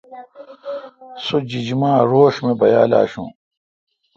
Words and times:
سو 1.25 1.35
جیجما 1.49 1.91
روݭ 2.11 2.35
می 2.43 2.53
بیال 2.59 2.91
اشو۔ 3.01 3.25